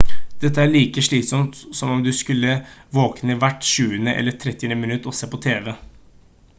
[0.43, 2.55] dette er like slitsomt som om du skulle
[2.99, 5.75] våkne hvert tjuende eller trettiende minutt og se på tv